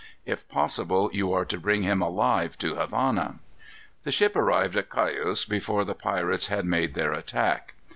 [0.25, 3.35] If possible, you are to bring him alive to Havana."
[4.03, 7.75] The ship arrived at Cayos before the pirates had made their attack.